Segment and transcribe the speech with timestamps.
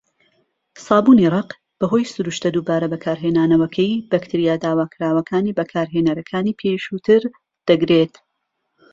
[0.85, 1.49] سابوونی ڕەق،
[1.79, 7.21] بەهۆی سروشتە دووبارە بەکارهێنانەوەکەی، بەکتریا داواکراوەکانی بەکارهێنەرەکانی پێشووتر
[7.67, 8.13] دەگرێت.